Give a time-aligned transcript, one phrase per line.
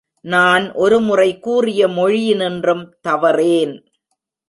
[0.21, 3.83] நான் ஒருமுறை கூறிய மொழியினின்றும் தவறேன்.